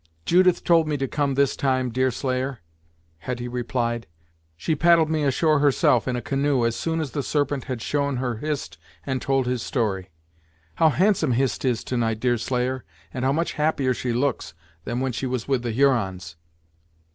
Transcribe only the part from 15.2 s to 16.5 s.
was with the Hurons!"